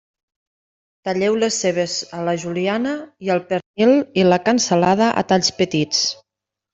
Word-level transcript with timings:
Talleu 1.09 1.35
les 1.41 1.57
cebes 1.65 1.97
a 2.19 2.21
la 2.29 2.33
juliana 2.43 2.93
i 3.27 3.31
el 3.33 3.41
pernil 3.51 3.93
i 4.23 4.23
la 4.31 4.39
cansalada 4.49 5.11
a 5.23 5.25
talls 5.33 5.53
petits. 5.61 6.01